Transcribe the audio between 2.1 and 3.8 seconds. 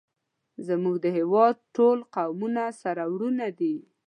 قومونه سره ورونه دی